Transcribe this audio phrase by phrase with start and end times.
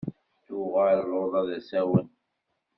[0.45, 2.07] Tuɣal luḍa d asawen.